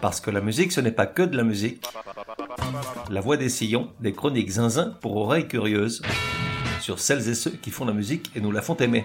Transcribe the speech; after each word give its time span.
Parce 0.00 0.20
que 0.22 0.30
la 0.30 0.40
musique, 0.40 0.72
ce 0.72 0.80
n'est 0.80 0.92
pas 0.92 1.06
que 1.06 1.22
de 1.22 1.36
la 1.36 1.42
musique. 1.42 1.84
La 3.10 3.20
voix 3.20 3.36
des 3.36 3.50
sillons, 3.50 3.90
des 4.00 4.14
chroniques 4.14 4.50
zinzin 4.50 4.96
pour 5.02 5.16
oreilles 5.16 5.46
curieuses, 5.46 6.00
sur 6.80 6.98
celles 6.98 7.28
et 7.28 7.34
ceux 7.34 7.50
qui 7.50 7.70
font 7.70 7.84
la 7.84 7.92
musique 7.92 8.30
et 8.34 8.40
nous 8.40 8.50
la 8.50 8.62
font 8.62 8.76
aimer. 8.76 9.04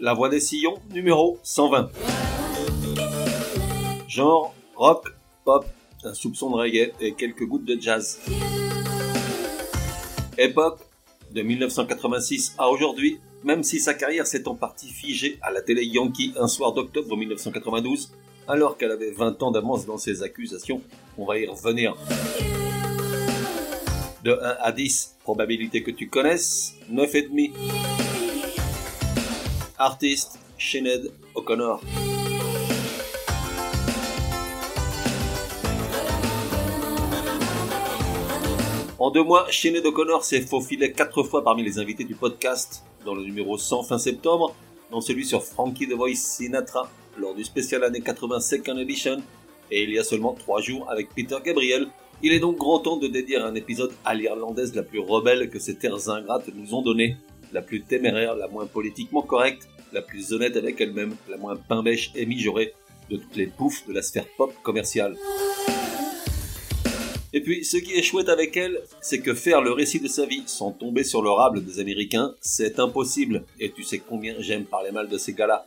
La 0.00 0.14
voix 0.14 0.28
des 0.28 0.38
sillons, 0.38 0.76
numéro 0.92 1.40
120. 1.42 1.90
Genre 4.06 4.54
rock, 4.76 5.08
pop, 5.44 5.66
un 6.04 6.14
soupçon 6.14 6.50
de 6.50 6.54
reggae 6.54 6.92
et 7.00 7.14
quelques 7.14 7.44
gouttes 7.44 7.64
de 7.64 7.76
jazz. 7.80 8.20
Époque 10.38 10.80
de 11.30 11.40
1986 11.40 12.56
à 12.58 12.68
aujourd'hui, 12.68 13.18
même 13.42 13.62
si 13.62 13.80
sa 13.80 13.94
carrière 13.94 14.26
s'est 14.26 14.46
en 14.48 14.54
partie 14.54 14.88
figée 14.88 15.38
à 15.40 15.50
la 15.50 15.62
télé 15.62 15.84
Yankee 15.84 16.34
un 16.38 16.46
soir 16.46 16.72
d'octobre 16.72 17.16
1992, 17.16 18.12
alors 18.46 18.76
qu'elle 18.76 18.90
avait 18.90 19.12
20 19.12 19.42
ans 19.42 19.50
d'avance 19.50 19.86
dans 19.86 19.96
ses 19.96 20.22
accusations, 20.22 20.82
on 21.16 21.24
va 21.24 21.38
y 21.38 21.46
revenir. 21.46 21.96
De 24.24 24.32
1 24.32 24.56
à 24.60 24.72
10, 24.72 25.16
probabilité 25.22 25.82
que 25.82 25.90
tu 25.90 26.08
connaisses, 26.08 26.74
9,5. 26.92 27.52
Artiste, 29.78 30.38
Sinead 30.58 31.12
O'Connor. 31.34 31.80
En 38.98 39.10
deux 39.10 39.22
mois, 39.22 39.46
Sinead 39.50 39.84
O'Connor 39.84 40.24
s'est 40.24 40.40
faufilé 40.40 40.90
quatre 40.90 41.22
fois 41.22 41.44
parmi 41.44 41.62
les 41.62 41.78
invités 41.78 42.04
du 42.04 42.14
podcast, 42.14 42.82
dans 43.04 43.14
le 43.14 43.22
numéro 43.22 43.58
100 43.58 43.82
fin 43.82 43.98
septembre, 43.98 44.54
dans 44.90 45.02
celui 45.02 45.26
sur 45.26 45.44
Frankie 45.44 45.86
the 45.86 45.92
Voice 45.92 46.14
Sinatra, 46.14 46.90
lors 47.18 47.34
du 47.34 47.44
spécial 47.44 47.84
année 47.84 48.00
82 48.00 48.56
nd 48.56 48.78
Edition, 48.78 49.18
et 49.70 49.82
il 49.82 49.90
y 49.90 49.98
a 49.98 50.04
seulement 50.04 50.32
trois 50.32 50.62
jours 50.62 50.90
avec 50.90 51.10
Peter 51.14 51.36
Gabriel. 51.44 51.88
Il 52.22 52.32
est 52.32 52.38
donc 52.38 52.56
grand 52.56 52.78
temps 52.78 52.96
de 52.96 53.06
dédier 53.06 53.36
un 53.36 53.54
épisode 53.54 53.92
à 54.02 54.14
l'irlandaise 54.14 54.74
la 54.74 54.82
plus 54.82 55.00
rebelle 55.00 55.50
que 55.50 55.58
ces 55.58 55.76
terres 55.76 56.08
ingrates 56.08 56.48
nous 56.54 56.74
ont 56.74 56.80
donné, 56.80 57.18
la 57.52 57.60
plus 57.60 57.82
téméraire, 57.82 58.34
la 58.34 58.48
moins 58.48 58.64
politiquement 58.64 59.20
correcte, 59.20 59.68
la 59.92 60.00
plus 60.00 60.32
honnête 60.32 60.56
avec 60.56 60.80
elle-même, 60.80 61.14
la 61.28 61.36
moins 61.36 61.56
pain-bêche 61.56 62.12
et 62.14 62.24
mijaurée 62.24 62.72
de 63.10 63.18
toutes 63.18 63.36
les 63.36 63.46
bouffes 63.46 63.86
de 63.86 63.92
la 63.92 64.00
sphère 64.00 64.26
pop 64.38 64.54
commerciale. 64.62 65.16
Et 67.36 67.42
puis, 67.42 67.66
ce 67.66 67.76
qui 67.76 67.92
est 67.92 68.00
chouette 68.00 68.30
avec 68.30 68.56
elle, 68.56 68.80
c'est 69.02 69.20
que 69.20 69.34
faire 69.34 69.60
le 69.60 69.70
récit 69.70 70.00
de 70.00 70.08
sa 70.08 70.24
vie 70.24 70.42
sans 70.46 70.70
tomber 70.70 71.04
sur 71.04 71.20
le 71.20 71.28
rable 71.28 71.62
des 71.62 71.80
Américains, 71.80 72.32
c'est 72.40 72.80
impossible. 72.80 73.44
Et 73.60 73.72
tu 73.72 73.82
sais 73.82 73.98
combien 73.98 74.36
j'aime 74.38 74.64
parler 74.64 74.90
mal 74.90 75.10
de 75.10 75.18
ces 75.18 75.34
gars-là. 75.34 75.66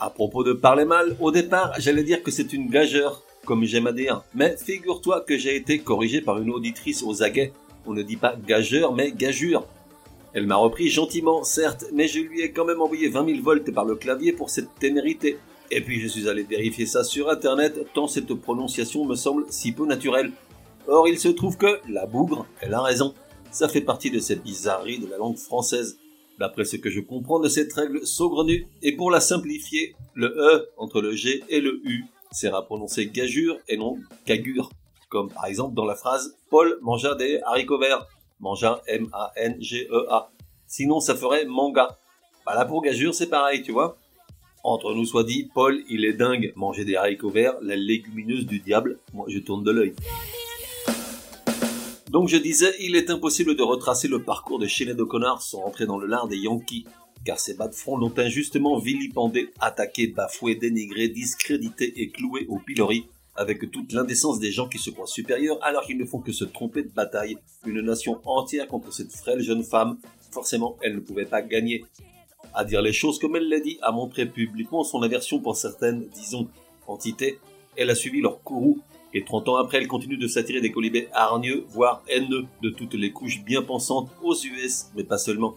À 0.00 0.10
propos 0.10 0.42
de 0.42 0.52
parler 0.52 0.84
mal, 0.84 1.16
au 1.20 1.30
départ, 1.30 1.72
j'allais 1.78 2.02
dire 2.02 2.20
que 2.24 2.32
c'est 2.32 2.52
une 2.52 2.68
gageure, 2.68 3.22
comme 3.44 3.62
j'aime 3.62 3.86
à 3.86 3.92
dire. 3.92 4.24
Mais 4.34 4.56
figure-toi 4.56 5.20
que 5.20 5.38
j'ai 5.38 5.54
été 5.54 5.78
corrigé 5.78 6.20
par 6.20 6.38
une 6.38 6.50
auditrice 6.50 7.04
aux 7.04 7.22
aguets. 7.22 7.52
On 7.86 7.92
ne 7.92 8.02
dit 8.02 8.16
pas 8.16 8.34
gageur, 8.34 8.92
mais 8.92 9.12
gageure. 9.12 9.68
Elle 10.34 10.48
m'a 10.48 10.56
repris 10.56 10.88
gentiment, 10.88 11.44
certes, 11.44 11.84
mais 11.92 12.08
je 12.08 12.18
lui 12.18 12.40
ai 12.40 12.50
quand 12.50 12.64
même 12.64 12.82
envoyé 12.82 13.08
20 13.08 13.24
000 13.24 13.40
volts 13.40 13.72
par 13.72 13.84
le 13.84 13.94
clavier 13.94 14.32
pour 14.32 14.50
cette 14.50 14.74
témérité. 14.80 15.38
Et 15.70 15.80
puis 15.80 16.00
je 16.00 16.08
suis 16.08 16.28
allé 16.28 16.42
vérifier 16.42 16.86
ça 16.86 17.04
sur 17.04 17.30
internet, 17.30 17.86
tant 17.94 18.08
cette 18.08 18.34
prononciation 18.34 19.04
me 19.04 19.14
semble 19.14 19.44
si 19.48 19.70
peu 19.70 19.86
naturelle. 19.86 20.32
Or, 20.88 21.06
il 21.06 21.18
se 21.18 21.28
trouve 21.28 21.58
que 21.58 21.80
la 21.90 22.06
bougre, 22.06 22.46
elle 22.62 22.72
a 22.72 22.80
raison. 22.80 23.14
Ça 23.50 23.68
fait 23.68 23.82
partie 23.82 24.10
de 24.10 24.20
cette 24.20 24.42
bizarrerie 24.42 24.98
de 24.98 25.06
la 25.06 25.18
langue 25.18 25.36
française. 25.36 25.98
D'après 26.38 26.64
ce 26.64 26.76
que 26.76 26.88
je 26.88 27.00
comprends 27.00 27.40
de 27.40 27.48
cette 27.48 27.72
règle 27.74 28.06
saugrenue, 28.06 28.66
et 28.82 28.96
pour 28.96 29.10
la 29.10 29.20
simplifier, 29.20 29.94
le 30.14 30.28
E 30.28 30.70
entre 30.78 31.02
le 31.02 31.12
G 31.12 31.44
et 31.50 31.60
le 31.60 31.80
U 31.84 32.06
sert 32.30 32.54
à 32.54 32.64
prononcer 32.64 33.06
gageure 33.06 33.58
et 33.68 33.76
non 33.76 33.98
gagure. 34.26 34.70
Comme 35.10 35.30
par 35.30 35.46
exemple 35.46 35.74
dans 35.74 35.84
la 35.84 35.94
phrase 35.94 36.36
Paul 36.50 36.78
mangea 36.80 37.14
des 37.16 37.40
haricots 37.44 37.78
verts. 37.78 38.06
Mangea 38.40 38.80
M-A-N-G-E-A. 38.86 40.30
Sinon, 40.66 41.00
ça 41.00 41.14
ferait 41.14 41.44
manga. 41.44 41.98
Bah 42.46 42.54
là, 42.54 42.64
pour 42.64 42.82
gageure, 42.82 43.12
c'est 43.12 43.28
pareil, 43.28 43.62
tu 43.62 43.72
vois. 43.72 43.98
Entre 44.64 44.94
nous 44.94 45.04
soit 45.04 45.24
dit, 45.24 45.50
Paul, 45.52 45.82
il 45.90 46.04
est 46.04 46.12
dingue. 46.12 46.52
Manger 46.56 46.84
des 46.84 46.96
haricots 46.96 47.30
verts, 47.30 47.56
la 47.60 47.76
légumineuse 47.76 48.46
du 48.46 48.60
diable. 48.60 49.00
Moi, 49.12 49.26
je 49.28 49.38
tourne 49.38 49.64
de 49.64 49.70
l'œil. 49.70 49.94
Donc 52.10 52.28
je 52.28 52.38
disais, 52.38 52.74
il 52.80 52.96
est 52.96 53.10
impossible 53.10 53.54
de 53.54 53.62
retracer 53.62 54.08
le 54.08 54.22
parcours 54.22 54.58
de 54.58 54.66
Sinead 54.66 54.98
O'Connor 54.98 55.42
sans 55.42 55.60
rentrer 55.60 55.84
dans 55.84 55.98
le 55.98 56.06
lard 56.06 56.26
des 56.26 56.38
Yankees, 56.38 56.86
car 57.24 57.38
ces 57.38 57.52
bas 57.52 57.68
de 57.68 57.74
front 57.74 57.98
l'ont 57.98 58.14
injustement 58.16 58.78
vilipendé, 58.78 59.50
attaqué, 59.60 60.06
bafoué, 60.06 60.54
dénigré, 60.54 61.08
discrédité 61.08 62.00
et 62.00 62.08
cloué 62.08 62.46
au 62.48 62.58
pilori, 62.58 63.06
avec 63.36 63.70
toute 63.70 63.92
l'indécence 63.92 64.40
des 64.40 64.50
gens 64.50 64.68
qui 64.68 64.78
se 64.78 64.88
croient 64.88 65.06
supérieurs 65.06 65.58
alors 65.62 65.84
qu'ils 65.84 65.98
ne 65.98 66.06
font 66.06 66.20
que 66.20 66.32
se 66.32 66.44
tromper 66.44 66.82
de 66.82 66.88
bataille, 66.88 67.36
une 67.66 67.82
nation 67.82 68.20
entière 68.24 68.68
contre 68.68 68.90
cette 68.90 69.12
frêle 69.12 69.42
jeune 69.42 69.62
femme, 69.62 69.98
forcément 70.30 70.78
elle 70.80 70.94
ne 70.94 71.00
pouvait 71.00 71.26
pas 71.26 71.42
gagner. 71.42 71.84
À 72.54 72.64
dire 72.64 72.80
les 72.80 72.94
choses 72.94 73.18
comme 73.18 73.36
elle 73.36 73.50
l'a 73.50 73.60
dit, 73.60 73.78
à 73.82 73.92
montrer 73.92 74.24
publiquement 74.24 74.82
son 74.82 75.02
aversion 75.02 75.40
pour 75.40 75.56
certaines, 75.56 76.08
disons, 76.14 76.48
entités, 76.86 77.38
elle 77.76 77.90
a 77.90 77.94
suivi 77.94 78.22
leur 78.22 78.42
courroux 78.42 78.80
et 79.14 79.24
30 79.24 79.48
ans 79.48 79.56
après, 79.56 79.78
elle 79.78 79.88
continue 79.88 80.18
de 80.18 80.28
s'attirer 80.28 80.60
des 80.60 80.70
colibés 80.70 81.08
hargneux, 81.12 81.64
voire 81.68 82.02
haineux, 82.08 82.44
de 82.62 82.70
toutes 82.70 82.94
les 82.94 83.10
couches 83.10 83.42
bien 83.42 83.62
pensantes 83.62 84.10
aux 84.22 84.34
US, 84.34 84.86
mais 84.94 85.04
pas 85.04 85.18
seulement. 85.18 85.54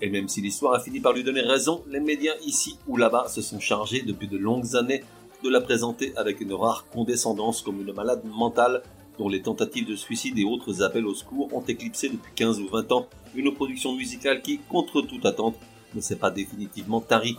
Et 0.00 0.10
même 0.10 0.28
si 0.28 0.40
l'histoire 0.40 0.74
a 0.74 0.80
fini 0.80 0.98
par 0.98 1.12
lui 1.12 1.22
donner 1.22 1.42
raison, 1.42 1.84
les 1.88 2.00
médias 2.00 2.34
ici 2.44 2.76
ou 2.88 2.96
là-bas 2.96 3.28
se 3.28 3.40
sont 3.40 3.60
chargés 3.60 4.02
depuis 4.02 4.26
de 4.26 4.36
longues 4.36 4.74
années 4.74 5.02
de 5.44 5.48
la 5.48 5.60
présenter 5.60 6.12
avec 6.16 6.40
une 6.40 6.54
rare 6.54 6.86
condescendance 6.92 7.62
comme 7.62 7.80
une 7.80 7.92
malade 7.92 8.22
mentale 8.24 8.82
dont 9.18 9.28
les 9.28 9.42
tentatives 9.42 9.86
de 9.86 9.96
suicide 9.96 10.38
et 10.38 10.44
autres 10.44 10.82
appels 10.82 11.06
au 11.06 11.14
secours 11.14 11.52
ont 11.52 11.62
éclipsé 11.62 12.08
depuis 12.08 12.32
15 12.34 12.60
ou 12.60 12.68
20 12.68 12.92
ans 12.92 13.06
une 13.34 13.52
production 13.52 13.94
musicale 13.94 14.42
qui, 14.42 14.58
contre 14.68 15.02
toute 15.02 15.26
attente, 15.26 15.54
ne 15.94 16.00
s'est 16.00 16.16
pas 16.16 16.30
définitivement 16.30 17.00
tarie. 17.00 17.36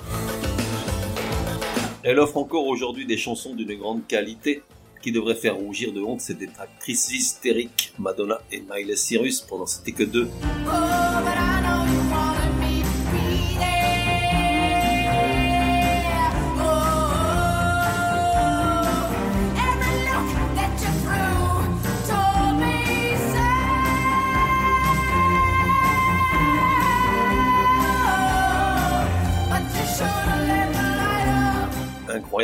Elle 2.03 2.19
offre 2.19 2.37
encore 2.37 2.67
aujourd'hui 2.67 3.05
des 3.05 3.17
chansons 3.17 3.55
d'une 3.55 3.75
grande 3.75 4.05
qualité, 4.07 4.61
qui 5.03 5.11
devrait 5.11 5.35
faire 5.35 5.57
rougir 5.57 5.91
de 5.91 6.01
honte 6.01 6.21
ces 6.21 6.33
détractrices 6.33 7.11
hystériques, 7.11 7.93
Madonna 7.99 8.41
et 8.51 8.61
Miley 8.61 8.95
Cyrus, 8.95 9.41
pendant 9.41 9.67
c'était 9.67 9.91
que 9.91 10.03
deux. 10.03 10.29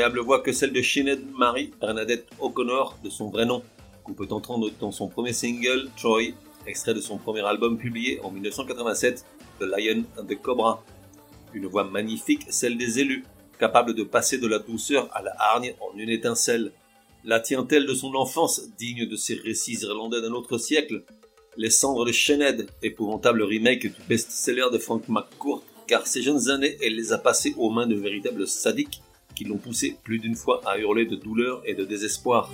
Incroyable 0.10 0.26
voix 0.26 0.42
que 0.42 0.52
celle 0.52 0.74
de 0.74 0.82
Sinead 0.82 1.22
Marie 1.38 1.72
Bernadette 1.80 2.28
O'Connor, 2.40 2.98
de 3.04 3.12
son 3.12 3.30
vrai 3.30 3.46
nom, 3.46 3.62
qu'on 4.04 4.14
peut 4.14 4.28
entendre 4.32 4.72
dans 4.80 4.92
son 4.92 5.08
premier 5.08 5.34
single, 5.34 5.88
Troy, 5.98 6.34
extrait 6.66 6.96
de 6.96 7.00
son 7.00 7.18
premier 7.18 7.46
album 7.46 7.78
publié 7.78 8.20
en 8.22 8.32
1987, 8.32 9.24
The 9.60 9.64
Lion 9.64 10.04
and 10.18 10.26
the 10.26 10.42
Cobra. 10.42 10.84
Une 11.54 11.68
voix 11.68 11.84
magnifique, 11.84 12.48
celle 12.50 12.76
des 12.78 13.00
élus, 13.00 13.24
capable 13.60 13.94
de 13.94 14.04
passer 14.04 14.40
de 14.40 14.48
la 14.48 14.58
douceur 14.58 15.10
à 15.14 15.22
la 15.22 15.34
hargne 15.38 15.76
en 15.80 15.96
une 15.96 16.10
étincelle. 16.10 16.72
La 17.24 17.40
tient-elle 17.40 17.86
de 17.86 17.94
son 17.94 18.16
enfance, 18.16 18.62
digne 18.80 19.08
de 19.08 19.16
ces 19.16 19.36
récits 19.36 19.78
irlandais 19.84 20.22
d'un 20.22 20.32
autre 20.32 20.58
siècle 20.58 21.04
Les 21.56 21.70
cendres 21.70 22.06
de 22.06 22.12
Sinead, 22.12 22.68
épouvantable 22.82 23.44
remake 23.44 23.84
du 23.84 24.02
best-seller 24.08 24.70
de 24.72 24.80
Frank 24.80 25.08
McCourt, 25.08 25.64
car 25.86 26.08
ces 26.08 26.24
jeunes 26.24 26.50
années, 26.50 26.78
elle 26.82 26.96
les 26.96 27.14
a 27.14 27.20
passées 27.20 27.54
aux 27.58 27.70
mains 27.70 27.88
de 27.88 27.96
véritables 27.96 28.48
sadiques 28.48 29.04
qui 29.40 29.46
l'ont 29.46 29.58
poussé 29.58 29.96
plus 30.04 30.20
d'une 30.20 30.36
fois 30.36 30.60
à 30.66 30.78
hurler 30.78 31.06
de 31.06 31.16
douleur 31.16 31.62
et 31.66 31.74
de 31.74 31.86
désespoir. 31.86 32.52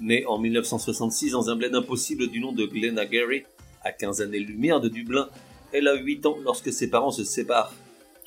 Née 0.00 0.24
en 0.26 0.38
1966 0.38 1.32
dans 1.32 1.50
un 1.50 1.56
bled 1.56 1.74
impossible 1.74 2.28
du 2.28 2.38
nom 2.38 2.52
de 2.52 2.64
Glenagary, 2.66 3.42
à 3.82 3.90
15 3.90 4.22
années-lumière 4.22 4.80
de 4.80 4.88
Dublin, 4.88 5.28
elle 5.72 5.88
a 5.88 5.94
8 5.94 6.24
ans 6.26 6.36
lorsque 6.44 6.72
ses 6.72 6.88
parents 6.88 7.10
se 7.10 7.24
séparent. 7.24 7.74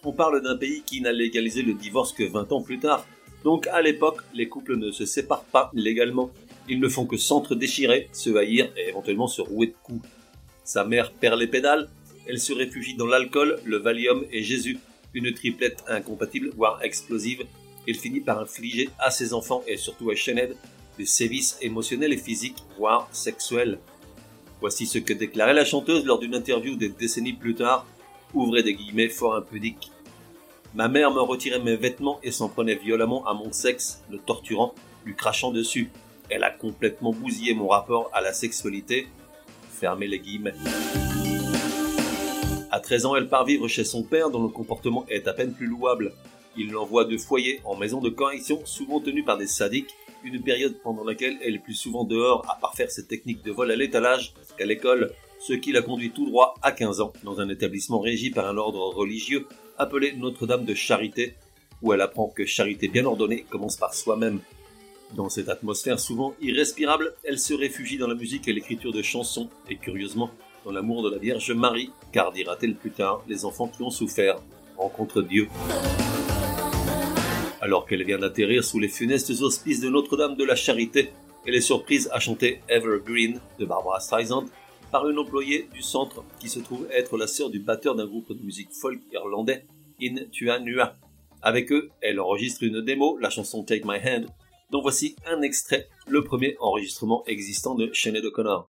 On 0.04 0.12
parle 0.12 0.42
d'un 0.42 0.58
pays 0.58 0.84
qui 0.86 1.00
n'a 1.00 1.14
légalisé 1.14 1.62
le 1.62 1.76
divorce 1.76 2.12
que 2.12 2.26
20 2.26 2.52
ans 2.52 2.62
plus 2.62 2.80
tard, 2.80 3.08
donc 3.46 3.68
à 3.68 3.82
l'époque, 3.82 4.20
les 4.34 4.50
couples 4.50 4.76
ne 4.76 4.92
se 4.92 5.06
séparent 5.06 5.46
pas 5.46 5.72
légalement. 5.74 6.30
Ils 6.68 6.82
ne 6.82 6.90
font 6.90 7.06
que 7.06 7.16
s'entre-déchirer, 7.16 8.10
se 8.12 8.36
haïr 8.36 8.70
et 8.76 8.90
éventuellement 8.90 9.28
se 9.28 9.42
rouer 9.42 9.68
de 9.68 9.76
coups. 9.82 10.06
Sa 10.66 10.84
mère 10.84 11.14
perd 11.14 11.40
les 11.40 11.48
pédales, 11.48 11.88
elle 12.28 12.40
se 12.40 12.52
réfugie 12.52 12.96
dans 12.96 13.08
l'alcool, 13.08 13.62
le 13.64 13.78
Valium 13.78 14.26
et 14.30 14.44
Jésus, 14.44 14.78
une 15.14 15.34
triplette 15.34 15.84
incompatible, 15.88 16.52
voire 16.56 16.84
explosive, 16.84 17.46
il 17.88 17.96
finit 17.96 18.22
par 18.22 18.40
infliger 18.40 18.90
à 19.00 19.12
ses 19.12 19.34
enfants 19.34 19.64
et 19.68 19.78
surtout 19.78 20.10
à 20.10 20.16
Sinead 20.16 20.56
des 20.98 21.06
sévices 21.06 21.58
émotionnels 21.62 22.14
et 22.14 22.18
physiques, 22.18 22.64
voire 22.78 23.10
sexuels. 23.12 23.80
Voici 24.62 24.86
ce 24.86 25.00
que 25.00 25.14
déclarait 25.14 25.54
la 25.54 25.66
chanteuse 25.66 26.06
lors 26.06 26.20
d'une 26.20 26.36
interview 26.36 26.76
des 26.76 26.90
décennies 26.90 27.34
plus 27.34 27.56
tard, 27.56 27.86
ouvrez 28.34 28.64
des 28.64 28.76
guillemets 28.76 29.10
fort 29.10 29.36
impudiques. 29.36 29.92
Ma 30.76 30.88
mère 30.88 31.12
me 31.12 31.22
retirait 31.22 31.60
mes 31.60 31.76
vêtements 31.76 32.20
et 32.24 32.32
s'en 32.32 32.50
prenait 32.50 32.76
violemment 32.76 33.26
à 33.28 33.34
mon 33.34 33.52
sexe, 33.52 34.02
le 34.10 34.18
torturant, 34.18 34.74
lui 35.06 35.16
crachant 35.16 35.52
dessus. 35.52 35.92
Elle 36.30 36.44
a 36.44 36.50
complètement 36.50 37.12
bousillé 37.12 37.54
mon 37.54 37.68
rapport 37.68 38.10
à 38.14 38.22
la 38.22 38.34
sexualité. 38.34 39.08
Fermez 39.70 40.08
les 40.08 40.20
guillemets. 40.20 40.54
À 42.84 42.86
13 42.86 43.06
ans, 43.06 43.16
elle 43.16 43.30
part 43.30 43.46
vivre 43.46 43.70
chez 43.70 43.86
son 43.86 44.04
père 44.04 44.30
dont 44.30 44.44
le 44.44 44.50
comportement 44.50 45.06
est 45.08 45.30
à 45.30 45.34
peine 45.34 45.54
plus 45.54 45.68
louable. 45.68 46.12
Il 46.58 46.72
l'envoie 46.72 47.06
de 47.06 47.16
foyer 47.18 47.62
en 47.64 47.78
maison 47.78 48.02
de 48.02 48.10
correction, 48.10 48.60
souvent 48.66 49.00
tenue 49.00 49.24
par 49.24 49.38
des 49.38 49.48
sadiques, 49.48 49.96
une 50.26 50.44
période 50.44 50.76
pendant 50.84 51.06
laquelle 51.06 51.38
elle 51.42 51.56
est 51.56 51.60
plus 51.60 51.76
souvent 51.76 52.04
dehors 52.04 52.46
à 52.52 52.60
parfaire 52.60 52.92
ses 52.92 53.08
techniques 53.08 53.42
de 53.42 53.54
vol 53.54 53.72
à 53.72 53.78
l'étalage 53.78 54.34
qu'à 54.58 54.66
l'école, 54.66 55.14
ce 55.40 55.54
qui 55.54 55.72
la 55.72 55.82
conduit 55.82 56.12
tout 56.12 56.26
droit 56.26 56.56
à 56.62 56.74
15 56.74 57.00
ans 57.00 57.14
dans 57.24 57.40
un 57.40 57.48
établissement 57.48 58.02
régi 58.02 58.32
par 58.32 58.48
un 58.48 58.58
ordre 58.58 58.94
religieux 58.94 59.48
appelé 59.78 60.12
Notre-Dame 60.18 60.66
de 60.66 60.74
Charité, 60.74 61.36
où 61.82 61.94
elle 61.94 62.02
apprend 62.02 62.28
que 62.28 62.46
charité 62.46 62.90
bien 62.90 63.06
ordonnée 63.06 63.46
commence 63.50 63.78
par 63.78 63.94
soi-même. 63.94 64.42
Dans 65.16 65.30
cette 65.30 65.48
atmosphère 65.48 66.02
souvent 66.02 66.36
irrespirable, 66.42 67.16
elle 67.24 67.40
se 67.40 67.54
réfugie 67.54 67.98
dans 67.98 68.08
la 68.08 68.16
musique 68.16 68.50
et 68.50 68.54
l'écriture 68.54 68.92
de 68.92 69.02
chansons, 69.02 69.50
et 69.70 69.78
curieusement, 69.78 70.32
dans 70.66 70.72
l'amour 70.72 71.04
de 71.04 71.10
la 71.10 71.18
Vierge 71.18 71.52
Marie, 71.52 71.92
car 72.12 72.32
dira-t-elle 72.32 72.76
plus 72.76 72.92
tard, 72.92 73.24
les 73.28 73.46
enfants 73.46 73.68
qui 73.68 73.84
ont 73.84 73.90
souffert 73.90 74.40
rencontrent 74.78 75.22
Dieu. 75.22 75.48
Alors 77.62 77.86
qu'elle 77.86 78.04
vient 78.04 78.20
d'atterrir 78.20 78.64
sous 78.64 78.80
les 78.80 78.90
funestes 78.90 79.32
auspices 79.42 79.80
de 79.80 79.90
Notre-Dame 79.90 80.36
de 80.36 80.44
la 80.44 80.56
Charité, 80.56 81.12
elle 81.46 81.56
est 81.56 81.62
surprise 81.62 82.10
à 82.12 82.20
chanter 82.20 82.62
Evergreen 82.70 83.40
de 83.60 83.66
Barbara 83.66 84.00
Streisand 84.00 84.46
par 84.92 85.10
une 85.10 85.18
employée 85.18 85.68
du 85.74 85.82
centre 85.82 86.24
qui 86.40 86.50
se 86.50 86.60
trouve 86.60 86.88
être 86.92 87.18
la 87.18 87.28
sœur 87.28 87.50
du 87.50 87.60
batteur 87.60 87.96
d'un 87.96 88.06
groupe 88.06 88.32
de 88.32 88.44
musique 88.44 88.72
folk 88.72 89.00
irlandais, 89.12 89.66
In 90.02 90.16
Tuanua. 90.32 90.96
Avec 91.42 91.72
eux, 91.72 91.90
elle 92.02 92.20
enregistre 92.20 92.64
une 92.64 92.82
démo, 92.82 93.18
la 93.18 93.30
chanson 93.30 93.64
Take 93.64 93.84
My 93.86 93.98
Hand, 93.98 94.28
dont 94.72 94.82
voici 94.82 95.16
un 95.26 95.42
extrait, 95.42 95.88
le 96.08 96.24
premier 96.24 96.56
enregistrement 96.60 97.24
existant 97.28 97.76
de 97.76 97.92
Sinead 97.94 98.26
O'Connor. 98.26 98.73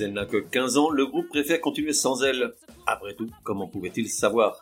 Elle 0.00 0.12
n'a 0.12 0.26
que 0.26 0.38
15 0.38 0.78
ans, 0.78 0.90
le 0.90 1.06
groupe 1.06 1.28
préfère 1.28 1.60
continuer 1.60 1.92
sans 1.92 2.22
elle. 2.22 2.52
Après 2.86 3.14
tout, 3.14 3.28
comment 3.42 3.68
pouvait-il 3.68 4.08
savoir? 4.08 4.60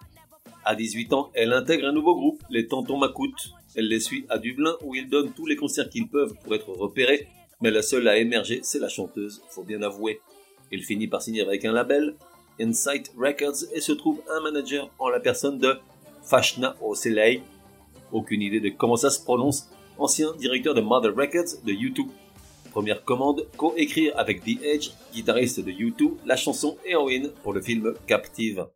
À 0.64 0.74
18 0.74 1.12
ans, 1.12 1.30
elle 1.34 1.52
intègre 1.52 1.86
un 1.86 1.92
nouveau 1.92 2.14
groupe, 2.14 2.42
les 2.50 2.66
Tontons 2.66 2.98
Macoutes. 2.98 3.52
Elle 3.74 3.88
les 3.88 4.00
suit 4.00 4.26
à 4.28 4.38
Dublin 4.38 4.74
où 4.82 4.94
ils 4.94 5.08
donnent 5.08 5.32
tous 5.32 5.46
les 5.46 5.56
concerts 5.56 5.88
qu'ils 5.88 6.08
peuvent 6.08 6.34
pour 6.42 6.54
être 6.54 6.70
repérés, 6.70 7.28
mais 7.60 7.70
la 7.70 7.82
seule 7.82 8.08
à 8.08 8.18
émerger, 8.18 8.60
c'est 8.62 8.78
la 8.78 8.88
chanteuse, 8.88 9.42
faut 9.50 9.62
bien 9.62 9.82
avouer. 9.82 10.20
Il 10.70 10.82
finit 10.84 11.08
par 11.08 11.22
signer 11.22 11.42
avec 11.42 11.64
un 11.64 11.72
label, 11.72 12.16
Insight 12.60 13.12
Records, 13.16 13.64
et 13.72 13.80
se 13.80 13.92
trouve 13.92 14.20
un 14.30 14.40
manager 14.40 14.90
en 14.98 15.08
la 15.08 15.20
personne 15.20 15.58
de 15.58 15.78
Fashna 16.22 16.76
Oseley. 16.82 17.42
Aucune 18.12 18.42
idée 18.42 18.60
de 18.60 18.70
comment 18.70 18.96
ça 18.96 19.10
se 19.10 19.22
prononce, 19.22 19.70
ancien 19.98 20.34
directeur 20.36 20.74
de 20.74 20.80
Mother 20.80 21.14
Records 21.14 21.62
de 21.64 21.72
YouTube. 21.72 22.08
Première 22.78 23.02
commande, 23.02 23.48
co-écrire 23.56 24.12
avec 24.16 24.44
The 24.44 24.62
Edge, 24.62 24.90
guitariste 25.12 25.58
de 25.58 25.72
U2, 25.72 26.12
la 26.24 26.36
chanson 26.36 26.76
Heroine 26.86 27.30
pour 27.42 27.52
le 27.52 27.60
film 27.60 27.94
Captive. 28.06 28.68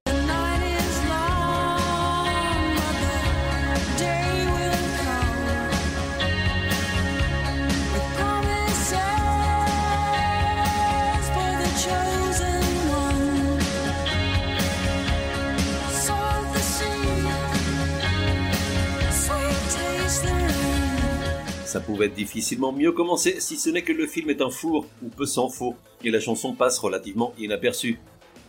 Ça 21.73 21.81
pouvait 21.81 22.11
difficilement 22.11 22.71
mieux 22.71 22.93
commencer 22.93 23.41
si 23.41 23.57
ce 23.57 23.71
n'est 23.71 23.81
que 23.81 23.95
le 23.95 24.07
film 24.07 24.29
est 24.29 24.43
un 24.43 24.51
four 24.51 24.87
ou 25.03 25.09
peu 25.09 25.25
s'en 25.25 25.49
faut 25.49 25.75
et 26.05 26.11
la 26.11 26.21
chanson 26.21 26.53
passe 26.53 26.79
relativement 26.79 27.33
inaperçue. 27.39 27.99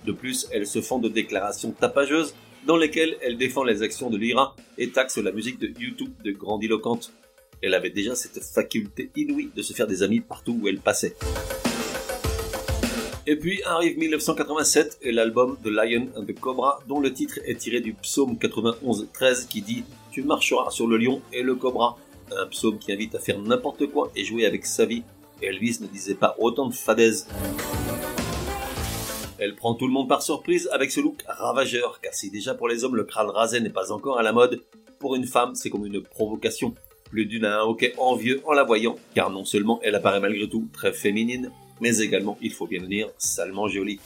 De 0.06 0.12
plus, 0.12 0.46
elle 0.52 0.68
se 0.68 0.82
font 0.82 1.00
de 1.00 1.08
déclarations 1.08 1.72
tapageuses 1.72 2.36
dans 2.68 2.76
lesquelles 2.76 3.16
elle 3.22 3.38
défend 3.38 3.64
les 3.64 3.82
actions 3.82 4.10
de 4.10 4.18
l'IRA 4.18 4.58
et 4.78 4.90
taxe 4.90 5.20
la 5.20 5.32
musique 5.32 5.58
de 5.58 5.72
YouTube 5.80 6.12
de 6.22 6.32
grandiloquente. 6.32 7.14
Elle 7.62 7.76
avait 7.76 7.92
déjà 7.92 8.14
cette 8.14 8.44
faculté 8.44 9.10
inouïe 9.16 9.52
de 9.56 9.62
se 9.62 9.72
faire 9.72 9.88
des 9.88 10.04
amis 10.04 10.20
partout 10.20 10.60
où 10.62 10.68
elle 10.68 10.82
passait. 10.82 11.16
Et 13.26 13.38
puis 13.38 13.64
arrive 13.64 13.98
1987 14.00 14.98
et 15.02 15.14
l'album 15.14 15.56
The 15.64 15.68
Lion 15.68 16.08
and 16.18 16.26
the 16.26 16.38
Cobra, 16.38 16.82
dont 16.90 17.00
le 17.00 17.14
titre 17.14 17.40
est 17.46 17.56
tiré 17.56 17.80
du 17.80 17.94
psaume 17.94 18.34
91-13 18.34 19.48
qui 19.48 19.62
dit 19.62 19.86
Tu 20.12 20.24
marcheras 20.24 20.72
sur 20.72 20.88
le 20.88 20.98
lion 20.98 21.22
et 21.32 21.42
le 21.42 21.56
cobra, 21.56 21.98
un 22.38 22.48
psaume 22.48 22.80
qui 22.80 22.92
invite 22.92 23.16
à 23.16 23.20
faire 23.20 23.40
n'importe 23.40 23.88
quoi 23.88 24.12
et 24.16 24.24
jouer 24.24 24.46
avec 24.46 24.66
sa 24.66 24.86
vie. 24.86 25.04
Elvis 25.42 25.80
ne 25.82 25.88
disait 25.88 26.16
pas 26.16 26.36
autant 26.40 26.68
de 26.68 26.74
fadaises. 26.74 27.28
Elle 29.40 29.56
prend 29.56 29.74
tout 29.74 29.88
le 29.88 29.94
monde 29.94 30.08
par 30.08 30.22
surprise 30.22 30.70
avec 30.72 30.92
ce 30.92 31.02
look 31.02 31.24
ravageur, 31.28 32.00
car 32.02 32.14
si 32.14 32.30
déjà 32.30 32.54
pour 32.54 32.68
les 32.68 32.84
hommes 32.84 32.96
le 32.96 33.04
crâne 33.04 33.30
rasé 33.30 33.60
n'est 33.60 33.70
pas 33.70 33.92
encore 33.92 34.20
à 34.20 34.24
la 34.24 34.32
mode, 34.32 34.62
pour 35.00 35.16
une 35.16 35.26
femme 35.26 35.56
c'est 35.56 35.70
comme 35.70 35.86
une 35.86 36.02
provocation. 36.02 36.74
Plus 37.10 37.26
d'une 37.26 37.46
a 37.46 37.60
un 37.60 37.64
hoquet 37.64 37.94
envieux 37.98 38.42
en 38.46 38.54
la 38.54 38.64
voyant, 38.64 38.96
car 39.16 39.30
non 39.30 39.44
seulement 39.44 39.80
elle 39.84 39.96
apparaît 39.96 40.20
malgré 40.20 40.48
tout 40.48 40.68
très 40.72 40.94
féminine, 40.94 41.52
mais 41.82 41.98
également, 41.98 42.38
il 42.42 42.54
faut 42.54 42.68
bien 42.68 42.82
le 42.82 42.88
dire, 42.88 43.10
salement 43.18 43.68
jolie. 43.68 44.00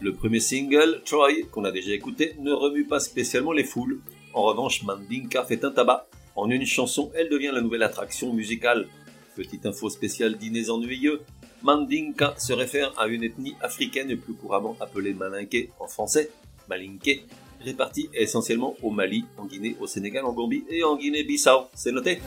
Le 0.00 0.12
premier 0.12 0.40
single, 0.40 1.02
Troy, 1.04 1.44
qu'on 1.50 1.64
a 1.64 1.72
déjà 1.72 1.92
écouté, 1.92 2.36
ne 2.38 2.52
remue 2.52 2.84
pas 2.84 3.00
spécialement 3.00 3.52
les 3.52 3.64
foules, 3.64 4.00
en 4.34 4.42
revanche, 4.42 4.82
Mandinka 4.82 5.44
fait 5.44 5.64
un 5.64 5.70
tabac. 5.70 6.08
En 6.36 6.50
une 6.50 6.66
chanson, 6.66 7.12
elle 7.14 7.28
devient 7.28 7.52
la 7.52 7.60
nouvelle 7.60 7.84
attraction 7.84 8.32
musicale. 8.32 8.88
Petite 9.36 9.66
info 9.66 9.88
spéciale 9.88 10.36
dîners 10.36 10.68
ennuyeux, 10.68 11.20
Mandinka 11.62 12.34
se 12.38 12.52
réfère 12.52 12.92
à 12.98 13.06
une 13.06 13.22
ethnie 13.22 13.54
africaine 13.60 14.16
plus 14.16 14.34
couramment 14.34 14.76
appelée 14.80 15.14
Malinké 15.14 15.70
en 15.78 15.86
français, 15.86 16.30
Malinké, 16.68 17.24
répartie 17.60 18.10
essentiellement 18.14 18.74
au 18.82 18.90
Mali, 18.90 19.24
en 19.38 19.46
Guinée, 19.46 19.76
au 19.80 19.86
Sénégal, 19.86 20.24
en 20.24 20.32
Gambie 20.32 20.64
et 20.68 20.82
en 20.82 20.96
Guinée-Bissau. 20.96 21.68
C'est 21.74 21.92
noté 21.92 22.18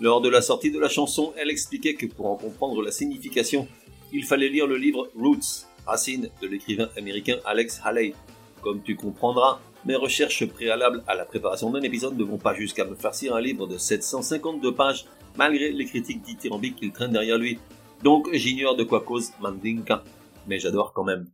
Lors 0.00 0.22
de 0.22 0.30
la 0.30 0.40
sortie 0.40 0.70
de 0.70 0.78
la 0.78 0.88
chanson, 0.88 1.34
elle 1.36 1.50
expliquait 1.50 1.94
que 1.94 2.06
pour 2.06 2.26
en 2.26 2.36
comprendre 2.36 2.82
la 2.82 2.90
signification, 2.90 3.68
il 4.12 4.24
fallait 4.24 4.48
lire 4.48 4.66
le 4.66 4.78
livre 4.78 5.10
Roots, 5.14 5.66
Racine 5.86 6.30
de 6.40 6.46
l'écrivain 6.46 6.88
américain 6.96 7.36
Alex 7.44 7.80
Haley. 7.84 8.14
Comme 8.62 8.82
tu 8.82 8.96
comprendras, 8.96 9.60
mes 9.84 9.96
recherches 9.96 10.46
préalables 10.46 11.02
à 11.06 11.14
la 11.14 11.24
préparation 11.24 11.70
d'un 11.70 11.80
épisode 11.82 12.16
ne 12.16 12.24
vont 12.24 12.38
pas 12.38 12.54
jusqu'à 12.54 12.84
me 12.84 12.94
farcir 12.94 13.34
un 13.34 13.40
livre 13.40 13.66
de 13.66 13.78
752 13.78 14.74
pages, 14.74 15.06
malgré 15.36 15.72
les 15.72 15.86
critiques 15.86 16.22
dithyrambiques 16.22 16.76
qu'il 16.76 16.92
traîne 16.92 17.12
derrière 17.12 17.38
lui. 17.38 17.58
Donc 18.02 18.28
j'ignore 18.32 18.76
de 18.76 18.84
quoi 18.84 19.00
cause 19.00 19.30
Mandinka, 19.40 20.04
mais 20.46 20.58
j'adore 20.58 20.92
quand 20.92 21.04
même. 21.04 21.26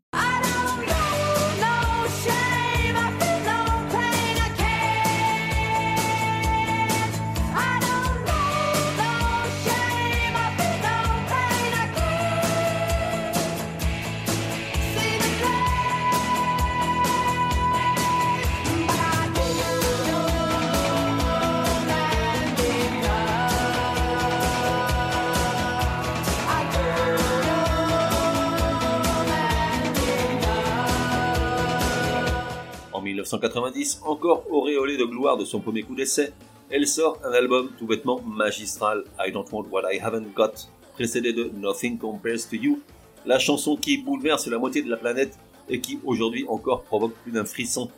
1990, 33.16 34.02
encore 34.04 34.44
auréolée 34.50 34.96
de 34.98 35.04
gloire 35.04 35.38
de 35.38 35.44
son 35.44 35.60
premier 35.60 35.82
coup 35.82 35.94
d'essai, 35.94 36.32
elle 36.68 36.86
sort 36.86 37.18
un 37.24 37.32
album 37.32 37.70
tout 37.78 37.86
bêtement 37.86 38.20
magistral, 38.22 39.04
I 39.18 39.32
Don't 39.32 39.46
Want 39.50 39.66
What 39.70 39.92
I 39.92 39.98
Haven't 39.98 40.34
Got, 40.34 40.68
précédé 40.92 41.32
de 41.32 41.50
Nothing 41.56 41.98
Compares 41.98 42.48
to 42.50 42.56
You, 42.56 42.80
la 43.24 43.38
chanson 43.38 43.76
qui 43.76 43.98
bouleverse 43.98 44.46
la 44.48 44.58
moitié 44.58 44.82
de 44.82 44.90
la 44.90 44.96
planète 44.96 45.38
et 45.68 45.80
qui 45.80 45.98
aujourd'hui 46.04 46.44
encore 46.48 46.82
provoque 46.82 47.14
plus 47.22 47.32
d'un 47.32 47.44
frisson. 47.44 47.90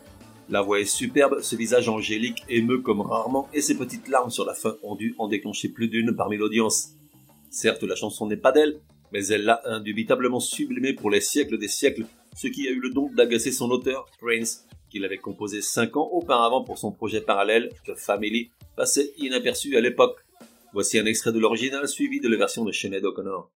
La 0.48 0.62
voix 0.62 0.80
est 0.80 0.84
superbe, 0.84 1.40
ce 1.40 1.56
visage 1.56 1.88
angélique 1.88 2.44
émeut 2.48 2.78
comme 2.78 3.00
rarement 3.00 3.48
et 3.52 3.60
ses 3.60 3.76
petites 3.76 4.08
larmes 4.08 4.30
sur 4.30 4.46
la 4.46 4.54
fin 4.54 4.76
ont 4.82 4.94
dû 4.94 5.14
en 5.18 5.28
déclencher 5.28 5.68
plus 5.68 5.88
d'une 5.88 6.14
parmi 6.14 6.36
l'audience. 6.36 6.90
Certes, 7.50 7.82
la 7.82 7.96
chanson 7.96 8.26
n'est 8.26 8.36
pas 8.36 8.52
d'elle, 8.52 8.80
mais 9.12 9.26
elle 9.26 9.44
l'a 9.44 9.60
indubitablement 9.64 10.40
sublimée 10.40 10.92
pour 10.92 11.10
les 11.10 11.20
siècles 11.20 11.58
des 11.58 11.68
siècles, 11.68 12.06
ce 12.36 12.46
qui 12.46 12.68
a 12.68 12.70
eu 12.70 12.80
le 12.80 12.90
don 12.90 13.10
d'agacer 13.14 13.50
son 13.50 13.70
auteur, 13.70 14.06
Prince, 14.20 14.67
qu'il 14.88 15.04
avait 15.04 15.18
composé 15.18 15.62
cinq 15.62 15.96
ans 15.96 16.08
auparavant 16.12 16.64
pour 16.64 16.78
son 16.78 16.92
projet 16.92 17.20
parallèle, 17.20 17.70
The 17.86 17.94
Family, 17.96 18.50
passé 18.76 19.12
inaperçu 19.18 19.76
à 19.76 19.80
l'époque. 19.80 20.24
Voici 20.72 20.98
un 20.98 21.06
extrait 21.06 21.32
de 21.32 21.38
l'original 21.38 21.88
suivi 21.88 22.20
de 22.20 22.28
la 22.28 22.36
version 22.36 22.64
de 22.64 22.72
Sinead 22.72 23.04
O'Connor. 23.04 23.50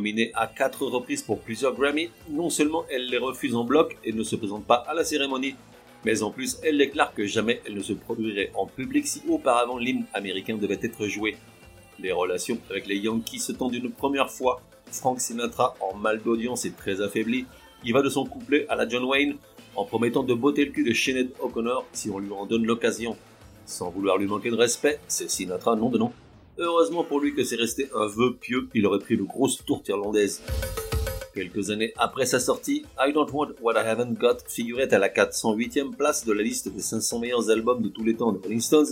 Nominée 0.00 0.32
à 0.34 0.46
quatre 0.46 0.86
reprises 0.86 1.20
pour 1.20 1.40
plusieurs 1.40 1.74
Grammy, 1.74 2.08
non 2.30 2.48
seulement 2.48 2.86
elle 2.88 3.10
les 3.10 3.18
refuse 3.18 3.54
en 3.54 3.64
bloc 3.64 3.98
et 4.02 4.14
ne 4.14 4.22
se 4.22 4.34
présente 4.34 4.64
pas 4.64 4.76
à 4.76 4.94
la 4.94 5.04
cérémonie, 5.04 5.56
mais 6.06 6.22
en 6.22 6.30
plus 6.30 6.58
elle 6.62 6.78
déclare 6.78 7.12
que 7.12 7.26
jamais 7.26 7.60
elle 7.66 7.74
ne 7.74 7.82
se 7.82 7.92
produirait 7.92 8.50
en 8.54 8.64
public 8.64 9.06
si 9.06 9.20
auparavant 9.28 9.76
l'hymne 9.76 10.06
américain 10.14 10.56
devait 10.56 10.78
être 10.82 11.06
joué. 11.06 11.36
Les 11.98 12.12
relations 12.12 12.56
avec 12.70 12.86
les 12.86 12.96
Yankees 12.96 13.40
se 13.40 13.52
tendent 13.52 13.74
une 13.74 13.90
première 13.90 14.30
fois. 14.30 14.62
Frank 14.90 15.20
Sinatra, 15.20 15.74
en 15.80 15.94
mal 15.94 16.22
d'audience 16.22 16.64
et 16.64 16.72
très 16.72 17.02
affaibli, 17.02 17.44
y 17.84 17.92
va 17.92 18.00
de 18.00 18.08
son 18.08 18.24
couplet 18.24 18.64
à 18.70 18.76
la 18.76 18.88
John 18.88 19.04
Wayne 19.04 19.36
en 19.76 19.84
promettant 19.84 20.22
de 20.22 20.32
botter 20.32 20.64
le 20.64 20.70
cul 20.70 20.82
de 20.82 20.94
Sinead 20.94 21.28
O'Connor 21.40 21.84
si 21.92 22.08
on 22.08 22.20
lui 22.20 22.32
en 22.32 22.46
donne 22.46 22.64
l'occasion. 22.64 23.18
Sans 23.66 23.90
vouloir 23.90 24.16
lui 24.16 24.26
manquer 24.26 24.48
de 24.48 24.56
respect, 24.56 24.98
c'est 25.08 25.28
Sinatra, 25.28 25.76
nom 25.76 25.90
de 25.90 25.98
nom. 25.98 26.10
Heureusement 26.62 27.04
pour 27.04 27.20
lui 27.20 27.34
que 27.34 27.42
c'est 27.42 27.56
resté 27.56 27.88
un 27.94 28.06
vœu 28.06 28.36
pieux, 28.38 28.68
il 28.74 28.84
aurait 28.84 28.98
pris 28.98 29.16
de 29.16 29.22
grosses 29.22 29.64
tourtes 29.64 29.88
irlandaises. 29.88 30.42
Quelques 31.32 31.70
années 31.70 31.94
après 31.96 32.26
sa 32.26 32.38
sortie, 32.38 32.84
I 32.98 33.14
Don't 33.14 33.30
Want 33.32 33.52
What 33.62 33.82
I 33.82 33.86
Haven't 33.86 34.12
Got 34.12 34.40
figurait 34.46 34.92
à 34.92 34.98
la 34.98 35.08
408e 35.08 35.96
place 35.96 36.26
de 36.26 36.34
la 36.34 36.42
liste 36.42 36.68
des 36.68 36.82
500 36.82 37.18
meilleurs 37.18 37.48
albums 37.48 37.80
de 37.80 37.88
tous 37.88 38.04
les 38.04 38.14
temps 38.14 38.32
de 38.32 38.38
Rolling 38.38 38.60
Stones 38.60 38.88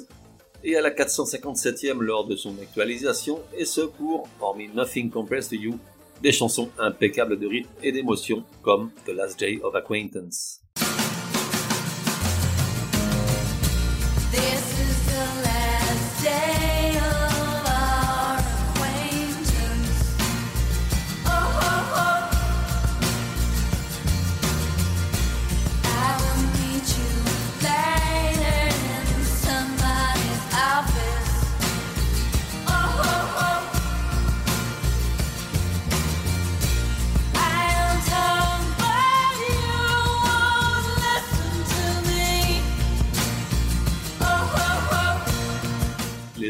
et 0.65 0.77
à 0.77 0.81
la 0.81 0.91
457e 0.91 2.01
lors 2.01 2.27
de 2.27 2.37
son 2.37 2.55
actualisation, 2.59 3.39
et 3.55 3.67
ce 3.67 3.83
pour, 3.83 4.27
hormis 4.41 4.69
Nothing 4.75 5.11
Compares 5.11 5.51
to 5.51 5.57
You, 5.57 5.79
des 6.23 6.33
chansons 6.33 6.71
impeccables 6.79 7.39
de 7.39 7.47
rythme 7.47 7.71
et 7.83 7.93
d'émotion 7.93 8.45
comme 8.63 8.91
The 9.05 9.11
Last 9.11 9.39
Day 9.39 9.61
of 9.63 9.75
Acquaintance. 9.75 10.63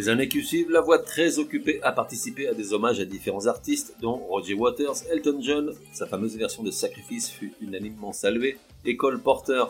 Les 0.08 0.12
années 0.12 0.28
qui 0.28 0.42
suivent, 0.42 0.70
la 0.70 0.80
voix 0.80 1.00
très 1.00 1.38
occupée 1.38 1.80
à 1.82 1.92
participer 1.92 2.48
à 2.48 2.54
des 2.54 2.72
hommages 2.72 2.98
à 2.98 3.04
différents 3.04 3.46
artistes, 3.46 3.94
dont 4.00 4.16
Roger 4.16 4.54
Waters, 4.54 4.94
Elton 5.12 5.38
John, 5.42 5.74
sa 5.92 6.06
fameuse 6.06 6.34
version 6.34 6.62
de 6.62 6.70
Sacrifice 6.70 7.28
fut 7.28 7.52
unanimement 7.60 8.14
saluée, 8.14 8.56
et 8.86 8.96
Cole 8.96 9.20
Porter. 9.20 9.64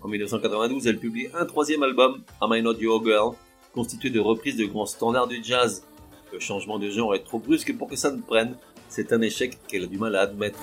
En 0.00 0.08
1992, 0.08 0.86
elle 0.86 0.96
publie 0.96 1.28
un 1.34 1.44
troisième 1.44 1.82
album, 1.82 2.22
Am 2.40 2.54
I 2.54 2.62
Not 2.62 2.78
Your 2.78 3.04
Girl, 3.04 3.34
constitué 3.74 4.08
de 4.08 4.20
reprises 4.20 4.56
de 4.56 4.64
grands 4.64 4.86
standards 4.86 5.28
du 5.28 5.44
jazz. 5.44 5.84
Le 6.32 6.38
changement 6.38 6.78
de 6.78 6.88
genre 6.88 7.14
est 7.14 7.22
trop 7.22 7.38
brusque 7.38 7.76
pour 7.76 7.88
que 7.88 7.96
ça 7.96 8.10
ne 8.10 8.22
prenne, 8.22 8.56
c'est 8.88 9.12
un 9.12 9.20
échec 9.20 9.58
qu'elle 9.68 9.84
a 9.84 9.86
du 9.86 9.98
mal 9.98 10.16
à 10.16 10.22
admettre. 10.22 10.60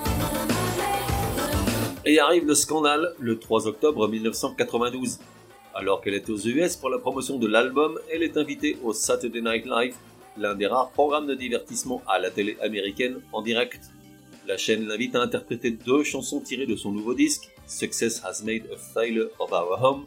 Et 2.07 2.17
arrive 2.17 2.47
le 2.47 2.55
scandale 2.55 3.13
le 3.19 3.37
3 3.37 3.67
octobre 3.67 4.07
1992. 4.07 5.19
Alors 5.73 6.01
qu'elle 6.01 6.15
est 6.15 6.29
aux 6.29 6.37
US 6.37 6.75
pour 6.75 6.89
la 6.89 6.99
promotion 6.99 7.37
de 7.37 7.47
l'album, 7.47 7.97
elle 8.11 8.23
est 8.23 8.35
invitée 8.35 8.77
au 8.83 8.93
Saturday 8.93 9.41
Night 9.41 9.65
Live, 9.65 9.95
l'un 10.37 10.53
des 10.53 10.67
rares 10.67 10.91
programmes 10.91 11.27
de 11.27 11.33
divertissement 11.33 12.01
à 12.07 12.19
la 12.19 12.29
télé 12.29 12.57
américaine 12.61 13.21
en 13.31 13.41
direct. 13.41 13.79
La 14.47 14.57
chaîne 14.57 14.85
l'invite 14.85 15.15
à 15.15 15.21
interpréter 15.21 15.71
deux 15.71 16.03
chansons 16.03 16.41
tirées 16.41 16.65
de 16.65 16.75
son 16.75 16.91
nouveau 16.91 17.13
disque, 17.13 17.49
Success 17.67 18.21
Has 18.25 18.43
Made 18.43 18.63
a 18.73 18.77
Failure 18.77 19.29
of 19.39 19.51
Our 19.53 19.81
Home 19.81 20.05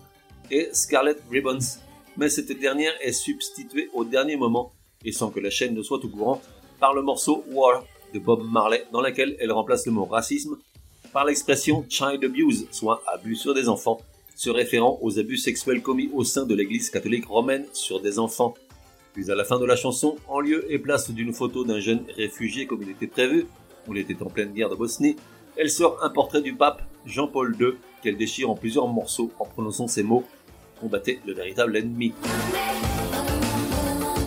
et 0.51 0.69
Scarlet 0.73 1.17
Ribbons. 1.31 1.79
Mais 2.19 2.29
cette 2.29 2.59
dernière 2.61 2.93
est 3.01 3.13
substituée 3.13 3.89
au 3.95 4.05
dernier 4.05 4.37
moment, 4.37 4.73
et 5.03 5.13
sans 5.13 5.31
que 5.31 5.41
la 5.41 5.51
chaîne 5.51 5.75
ne 5.75 5.83
soit 5.83 6.05
au 6.05 6.09
courant, 6.09 6.43
par 6.79 6.93
le 6.93 7.01
morceau 7.01 7.43
War 7.51 7.85
de 8.13 8.19
Bob 8.19 8.43
Marley, 8.45 8.85
dans 8.93 9.01
laquelle 9.01 9.35
elle 9.41 9.51
remplace 9.51 9.87
le 9.87 9.93
mot 9.93 10.05
racisme 10.05 10.59
par 11.13 11.25
l'expression 11.25 11.87
child 11.89 12.23
abuse, 12.23 12.67
soit 12.71 13.03
abus 13.07 13.37
sur 13.37 13.55
des 13.55 13.69
enfants, 13.69 14.01
se 14.35 14.51
référant 14.51 14.99
aux 15.03 15.19
abus 15.19 15.39
sexuels 15.39 15.83
commis 15.83 16.11
au 16.13 16.25
sein 16.25 16.47
de 16.47 16.55
l'église 16.55 16.91
catholique 16.91 17.27
romaine 17.27 17.67
sur 17.73 18.01
des 18.01 18.19
enfants. 18.19 18.55
Puis 19.13 19.31
à 19.31 19.35
la 19.35 19.45
fin 19.45 19.59
de 19.59 19.65
la 19.65 19.77
chanson, 19.77 20.17
en 20.29 20.41
lieu 20.41 20.65
et 20.73 20.79
place 20.79 21.11
d'une 21.11 21.33
photo 21.33 21.65
d'un 21.65 21.81
jeune 21.81 22.05
réfugié 22.17 22.67
comme 22.67 22.83
il 22.83 22.91
était 22.91 23.07
prévu, 23.07 23.47
il 23.89 23.99
était 23.99 24.23
en 24.23 24.27
pleine 24.27 24.53
guerre 24.53 24.71
de 24.71 24.77
Bosnie, 24.77 25.17
elle 25.57 25.71
sort 25.71 25.99
un 26.03 26.11
portrait 26.11 26.43
du 26.43 26.55
pape 26.55 26.83
Jean-Paul 27.07 27.57
II 27.61 27.75
qu'elle 28.03 28.17
déchire 28.17 28.51
en 28.51 28.57
plusieurs 28.57 28.89
morceaux 28.89 29.31
en 29.39 29.45
prononçant 29.45 29.87
ces 29.87 30.03
mots 30.03 30.25
combattez 30.81 31.21
le 31.27 31.33
véritable 31.33 31.77
ennemi. 31.77 32.13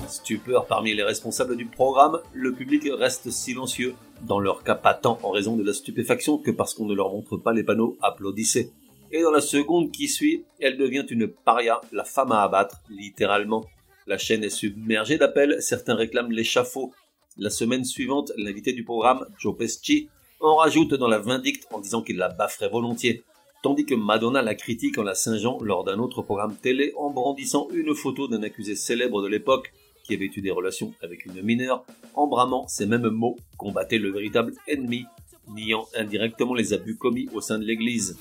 Stupeur 0.08 0.66
parmi 0.66 0.96
les 0.96 1.04
responsables 1.04 1.56
du 1.56 1.66
programme, 1.66 2.20
le 2.34 2.54
public 2.54 2.88
reste 2.98 3.30
silencieux, 3.30 3.94
dans 4.22 4.40
leur 4.40 4.64
cas 4.64 4.76
pas 4.76 4.94
tant 4.94 5.20
en 5.22 5.30
raison 5.30 5.56
de 5.56 5.64
la 5.64 5.74
stupéfaction 5.74 6.38
que 6.38 6.50
parce 6.52 6.74
qu'on 6.74 6.86
ne 6.86 6.96
leur 6.96 7.12
montre 7.12 7.38
pas 7.38 7.54
les 7.54 7.64
panneaux 7.64 7.98
applaudissez. 8.02 8.72
Et 9.12 9.22
dans 9.22 9.32
la 9.32 9.42
seconde 9.42 9.92
qui 9.92 10.08
suit, 10.08 10.44
elle 10.60 10.78
devient 10.78 11.06
une 11.10 11.28
paria, 11.28 11.80
la 11.92 12.04
femme 12.04 12.32
à 12.32 12.44
abattre, 12.44 12.82
littéralement. 12.90 13.66
La 14.06 14.18
chaîne 14.18 14.44
est 14.44 14.50
submergée 14.50 15.18
d'appels, 15.18 15.58
certains 15.62 15.96
réclament 15.96 16.32
l'échafaud. 16.32 16.94
La 17.38 17.50
semaine 17.50 17.86
suivante, 17.86 18.32
l'invité 18.38 18.74
du 18.74 18.84
programme, 18.84 19.26
Joe 19.38 19.56
Pesci, 19.58 20.10
en 20.42 20.56
rajoute 20.56 20.94
dans 20.94 21.08
la 21.08 21.20
vindicte 21.20 21.68
en 21.72 21.80
disant 21.80 22.02
qu'il 22.02 22.18
la 22.18 22.30
bafferait 22.30 22.70
volontiers, 22.70 23.24
tandis 23.64 23.86
que 23.86 23.96
Madonna 23.96 24.42
la 24.42 24.56
critique 24.56 24.98
en 24.98 25.04
la 25.04 25.16
Saint-Jean 25.16 25.60
lors 25.62 25.84
d'un 25.84 26.00
autre 26.00 26.22
programme 26.22 26.56
télé 26.56 26.94
en 26.98 27.10
brandissant 27.10 27.68
une 27.74 27.96
photo 27.96 28.28
d'un 28.28 28.44
accusé 28.44 28.76
célèbre 28.76 29.22
de 29.22 29.28
l'époque 29.28 29.74
qui 30.04 30.14
avait 30.14 30.30
eu 30.34 30.42
des 30.42 30.52
relations 30.52 30.94
avec 31.02 31.26
une 31.26 31.42
mineure, 31.42 31.86
en 32.14 32.28
bramant 32.28 32.68
ces 32.68 32.86
mêmes 32.86 33.10
mots 33.10 33.36
combattait 33.58 33.98
le 33.98 34.12
véritable 34.12 34.54
ennemi, 34.68 35.06
niant 35.50 35.86
indirectement 35.96 36.54
les 36.54 36.74
abus 36.74 36.98
commis 36.98 37.28
au 37.34 37.42
sein 37.42 37.60
de 37.60 37.66
l'église. 37.66 38.18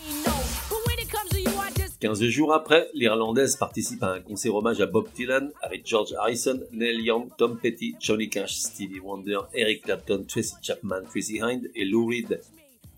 15 2.00 2.24
jours 2.24 2.52
après, 2.52 2.90
l'Irlandaise 2.92 3.56
participe 3.56 4.02
à 4.02 4.12
un 4.12 4.20
concert 4.20 4.54
hommage 4.54 4.82
à 4.82 4.86
Bob 4.86 5.08
Dylan 5.14 5.50
avec 5.62 5.86
George 5.86 6.12
Harrison, 6.12 6.60
Neil 6.72 7.00
Young, 7.00 7.28
Tom 7.38 7.58
Petty, 7.58 7.94
Johnny 8.00 8.28
Cash, 8.28 8.56
Stevie 8.56 9.00
Wonder, 9.00 9.38
Eric 9.54 9.82
Clapton, 9.82 10.24
Tracy 10.28 10.54
Chapman, 10.60 11.02
Tracy 11.08 11.40
Hind 11.40 11.70
et 11.74 11.86
Lou 11.86 12.06
Reed. 12.06 12.40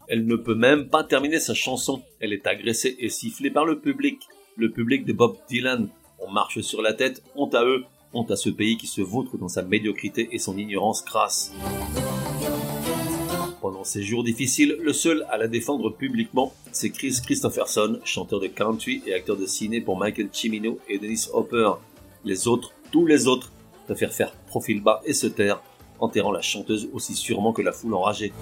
Elle 0.09 0.27
ne 0.27 0.35
peut 0.35 0.57
même 0.57 0.89
pas 0.89 1.05
terminer 1.05 1.39
sa 1.39 1.55
chanson. 1.55 2.03
Elle 2.19 2.33
est 2.33 2.49
agressée 2.49 2.97
et 2.99 3.09
sifflée 3.09 3.51
par 3.51 3.65
le 3.65 3.79
public. 3.79 4.21
Le 4.57 4.71
public 4.71 5.05
de 5.05 5.13
Bob 5.13 5.37
Dylan. 5.49 5.89
On 6.19 6.31
marche 6.33 6.61
sur 6.61 6.83
la 6.83 6.93
tête, 6.93 7.23
honte 7.37 7.55
à 7.55 7.65
eux. 7.65 7.85
Honte 8.13 8.33
à 8.33 8.37
ce 8.37 8.51
pays 8.51 8.79
qui 8.79 8.89
se 8.89 9.03
vautre 9.03 9.39
dans 9.39 9.49
sa 9.49 9.63
médiocrité 9.63 10.31
et 10.33 10.39
son 10.39 10.59
ignorance 10.59 11.03
crasse. 11.03 11.53
Pendant 13.69 13.85
ces 13.85 14.03
jours 14.03 14.25
difficiles, 14.25 14.79
le 14.81 14.95
seul 14.95 15.27
à 15.29 15.37
la 15.37 15.47
défendre 15.47 15.91
publiquement, 15.91 16.55
c'est 16.73 16.89
Chris 16.89 17.19
Christopherson, 17.23 18.01
chanteur 18.03 18.41
de 18.41 18.47
country 18.47 19.03
et 19.07 19.13
acteur 19.13 19.37
de 19.37 19.45
ciné 19.45 19.83
pour 19.83 19.99
Michael 19.99 20.31
Cimino 20.33 20.79
et 20.89 20.99
Dennis 20.99 21.29
Hopper. 21.35 21.73
Les 22.25 22.49
autres, 22.49 22.73
tous 22.91 23.05
les 23.05 23.27
autres, 23.27 23.53
préfèrent 23.85 24.15
faire 24.15 24.33
profil 24.47 24.83
bas 24.83 25.03
et 25.05 25.13
se 25.13 25.27
taire, 25.27 25.61
enterrant 26.01 26.33
la 26.33 26.41
chanteuse 26.41 26.89
aussi 26.95 27.15
sûrement 27.15 27.53
que 27.53 27.61
la 27.61 27.73
foule 27.73 27.93
enragée. 27.93 28.33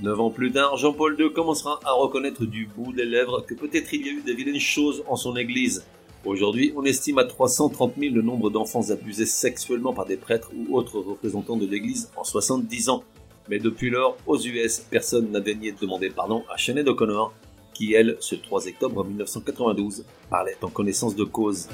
Neuf 0.00 0.18
ans 0.18 0.30
plus 0.30 0.50
tard, 0.50 0.76
Jean-Paul 0.76 1.14
II 1.16 1.32
commencera 1.32 1.78
à 1.84 1.92
reconnaître 1.92 2.44
du 2.44 2.66
bout 2.66 2.92
des 2.92 3.04
lèvres 3.04 3.42
que 3.42 3.54
peut-être 3.54 3.94
il 3.94 4.04
y 4.04 4.08
a 4.08 4.12
eu 4.14 4.22
de 4.22 4.32
vilaines 4.32 4.58
choses 4.58 5.04
en 5.06 5.14
son 5.14 5.36
église. 5.36 5.84
Aujourd'hui, 6.24 6.72
on 6.76 6.84
estime 6.84 7.18
à 7.18 7.24
330 7.24 7.94
000 7.98 8.14
le 8.14 8.22
nombre 8.22 8.48
d'enfants 8.48 8.90
abusés 8.90 9.26
sexuellement 9.26 9.92
par 9.92 10.06
des 10.06 10.16
prêtres 10.16 10.52
ou 10.54 10.76
autres 10.76 11.00
représentants 11.00 11.56
de 11.56 11.66
l'église 11.66 12.12
en 12.16 12.22
70 12.22 12.90
ans. 12.90 13.02
Mais 13.48 13.58
depuis 13.58 13.90
lors, 13.90 14.16
aux 14.24 14.38
US, 14.38 14.78
personne 14.88 15.32
n'a 15.32 15.40
daigné 15.40 15.72
demander 15.72 16.10
pardon 16.10 16.44
à 16.48 16.56
Sinead 16.56 16.86
O'Connor, 16.86 17.34
qui 17.74 17.94
elle, 17.94 18.18
ce 18.20 18.36
3 18.36 18.68
octobre 18.68 19.04
1992, 19.04 20.04
parlait 20.30 20.56
en 20.62 20.68
connaissance 20.68 21.16
de 21.16 21.24
cause. 21.24 21.66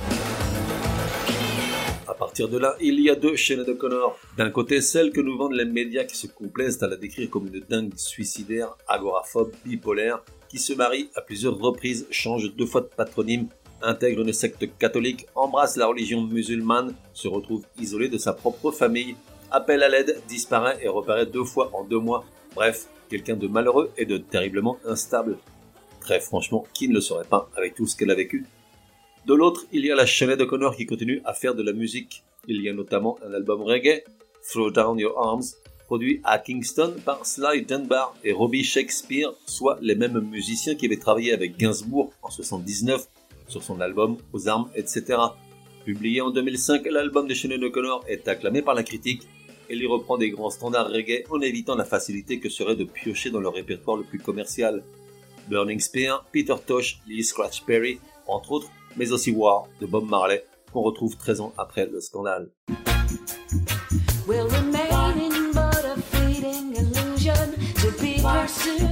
À 2.06 2.14
partir 2.14 2.48
de 2.48 2.56
là, 2.56 2.74
il 2.80 2.98
y 3.00 3.10
a 3.10 3.16
deux 3.16 3.36
Sinead 3.36 3.68
O'Connor. 3.68 4.18
D'un 4.38 4.48
côté, 4.48 4.80
celle 4.80 5.12
que 5.12 5.20
nous 5.20 5.36
vendent 5.36 5.52
les 5.52 5.66
médias 5.66 6.04
qui 6.04 6.16
se 6.16 6.26
complaisent 6.26 6.82
à 6.82 6.88
la 6.88 6.96
décrire 6.96 7.28
comme 7.28 7.48
une 7.52 7.60
dingue 7.68 7.92
suicidaire, 7.96 8.78
agoraphobe, 8.88 9.52
bipolaire, 9.66 10.22
qui 10.48 10.58
se 10.58 10.72
marie 10.72 11.10
à 11.14 11.20
plusieurs 11.20 11.58
reprises, 11.58 12.06
change 12.10 12.54
deux 12.56 12.66
fois 12.66 12.80
de 12.80 12.86
patronyme, 12.86 13.48
intègre 13.82 14.22
une 14.22 14.32
secte 14.32 14.66
catholique, 14.78 15.26
embrasse 15.34 15.76
la 15.76 15.86
religion 15.86 16.22
musulmane, 16.22 16.94
se 17.12 17.28
retrouve 17.28 17.64
isolée 17.80 18.08
de 18.08 18.18
sa 18.18 18.32
propre 18.32 18.70
famille, 18.70 19.16
appelle 19.50 19.82
à 19.82 19.88
l'aide, 19.88 20.20
disparaît 20.28 20.78
et 20.82 20.88
reparaît 20.88 21.26
deux 21.26 21.44
fois 21.44 21.70
en 21.74 21.84
deux 21.84 21.98
mois. 21.98 22.24
Bref, 22.54 22.86
quelqu'un 23.08 23.36
de 23.36 23.48
malheureux 23.48 23.90
et 23.96 24.06
de 24.06 24.18
terriblement 24.18 24.78
instable. 24.84 25.38
Très 26.00 26.20
franchement, 26.20 26.66
qui 26.74 26.88
ne 26.88 26.94
le 26.94 27.00
saurait 27.00 27.24
pas 27.24 27.50
avec 27.56 27.74
tout 27.74 27.86
ce 27.86 27.96
qu'elle 27.96 28.10
a 28.10 28.14
vécu? 28.14 28.46
De 29.26 29.34
l'autre, 29.34 29.66
il 29.72 29.84
y 29.84 29.90
a 29.90 29.96
la 29.96 30.06
Sinead 30.06 30.40
O'Connor 30.40 30.76
qui 30.76 30.86
continue 30.86 31.20
à 31.24 31.34
faire 31.34 31.54
de 31.54 31.62
la 31.62 31.72
musique. 31.72 32.24
Il 32.46 32.62
y 32.62 32.68
a 32.68 32.72
notamment 32.72 33.18
un 33.26 33.34
album 33.34 33.62
reggae, 33.62 34.04
Throw 34.48 34.70
Down 34.70 34.98
Your 34.98 35.18
Arms, 35.18 35.44
produit 35.86 36.20
à 36.24 36.38
Kingston 36.38 36.96
par 37.04 37.26
Sly 37.26 37.62
Dunbar 37.62 38.14
et 38.24 38.32
Robbie 38.32 38.64
Shakespeare, 38.64 39.32
soit 39.46 39.78
les 39.80 39.94
mêmes 39.94 40.20
musiciens 40.20 40.74
qui 40.74 40.86
avaient 40.86 40.96
travaillé 40.96 41.32
avec 41.32 41.56
Gainsbourg 41.56 42.12
en 42.22 42.30
79 42.30 43.06
sur 43.48 43.62
son 43.62 43.80
album 43.80 44.16
Aux 44.32 44.48
armes, 44.48 44.70
etc. 44.74 45.18
Publié 45.84 46.20
en 46.20 46.30
2005, 46.30 46.86
l'album 46.90 47.26
de 47.26 47.34
Sinead 47.34 47.62
O'Connor 47.62 48.04
est 48.08 48.28
acclamé 48.28 48.62
par 48.62 48.74
la 48.74 48.82
critique 48.82 49.22
et 49.68 49.76
lui 49.76 49.86
reprend 49.86 50.16
des 50.16 50.30
grands 50.30 50.50
standards 50.50 50.90
reggae 50.90 51.24
en 51.30 51.40
évitant 51.40 51.74
la 51.74 51.84
facilité 51.84 52.40
que 52.40 52.48
serait 52.48 52.76
de 52.76 52.84
piocher 52.84 53.30
dans 53.30 53.40
le 53.40 53.48
répertoire 53.48 53.96
le 53.96 54.04
plus 54.04 54.18
commercial. 54.18 54.82
Burning 55.48 55.80
Spear, 55.80 56.24
Peter 56.32 56.54
Tosh, 56.66 57.00
Lee 57.06 57.24
Scratch 57.24 57.64
Perry, 57.64 58.00
entre 58.26 58.52
autres, 58.52 58.70
mais 58.96 59.12
aussi 59.12 59.30
War 59.30 59.66
de 59.80 59.86
Bob 59.86 60.08
Marley, 60.08 60.44
qu'on 60.72 60.82
retrouve 60.82 61.16
13 61.16 61.40
ans 61.40 61.52
après 61.56 61.86
le 61.86 62.00
scandale. 62.00 62.50
will 64.28 64.46
remain 64.46 65.18
in 65.18 65.52
but 65.52 65.84
a 65.86 65.96
fleeting 66.10 66.76
illusion 66.76 67.52
to 67.76 67.90
be 67.92 68.20
pursued, 68.20 68.87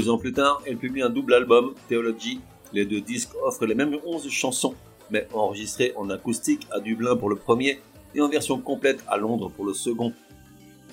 Deux 0.00 0.08
ans 0.08 0.16
plus 0.16 0.32
tard, 0.32 0.62
elle 0.64 0.78
publie 0.78 1.02
un 1.02 1.10
double 1.10 1.34
album, 1.34 1.74
Theology. 1.90 2.40
Les 2.72 2.86
deux 2.86 3.02
disques 3.02 3.32
offrent 3.44 3.66
les 3.66 3.74
mêmes 3.74 3.98
11 4.06 4.30
chansons, 4.30 4.74
mais 5.10 5.28
enregistrées 5.34 5.92
en 5.94 6.08
acoustique 6.08 6.66
à 6.70 6.80
Dublin 6.80 7.16
pour 7.16 7.28
le 7.28 7.36
premier 7.36 7.80
et 8.14 8.22
en 8.22 8.30
version 8.30 8.58
complète 8.62 9.04
à 9.08 9.18
Londres 9.18 9.52
pour 9.54 9.66
le 9.66 9.74
second. 9.74 10.14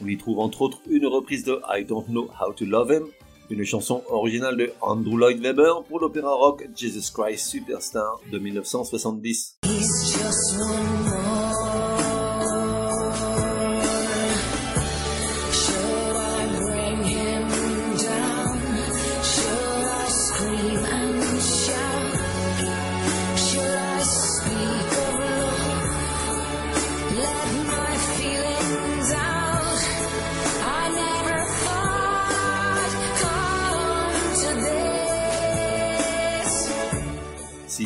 On 0.04 0.08
y 0.10 0.18
trouve 0.18 0.40
entre 0.40 0.62
autres 0.62 0.82
une 0.90 1.06
reprise 1.06 1.46
de 1.46 1.62
I 1.74 1.86
Don't 1.86 2.08
Know 2.10 2.28
How 2.42 2.52
to 2.52 2.66
Love 2.66 2.92
Him, 2.92 3.04
une 3.50 3.64
chanson 3.64 4.04
originale 4.10 4.58
de 4.58 4.74
Andrew 4.82 5.18
Lloyd 5.18 5.40
Webber 5.40 5.76
pour 5.88 6.02
l'opéra 6.02 6.34
rock 6.34 6.68
Jesus 6.76 7.10
Christ 7.14 7.48
Superstar 7.48 8.20
de 8.30 8.40
1970. 8.40 9.60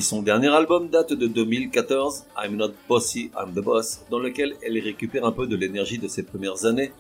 Son 0.01 0.23
dernier 0.23 0.47
album 0.47 0.89
date 0.89 1.13
de 1.13 1.27
2014, 1.27 2.25
I'm 2.43 2.55
Not 2.55 2.71
Bossy, 2.89 3.29
I'm 3.37 3.53
the 3.53 3.63
Boss, 3.63 4.03
dans 4.09 4.17
lequel 4.17 4.55
elle 4.63 4.79
récupère 4.79 5.25
un 5.25 5.31
peu 5.31 5.45
de 5.45 5.55
l'énergie 5.55 5.99
de 5.99 6.07
ses 6.07 6.23
premières 6.23 6.65
années, 6.65 6.91